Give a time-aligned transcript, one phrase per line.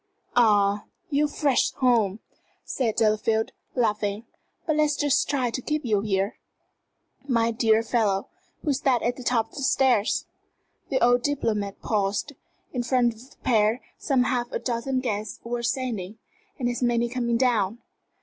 [0.35, 2.21] "Ah, you're fresh home,"
[2.65, 4.25] said Delafield, laughing.
[4.65, 6.39] "But let's just try to keep you here"
[7.27, 8.27] "My dear fellow,
[8.63, 10.25] who is that at the top of the stairs?"
[10.89, 12.33] The old diplomat paused.
[12.73, 16.17] In front of the pair some half a dozen guests were ascending,
[16.57, 17.77] and as many coming down.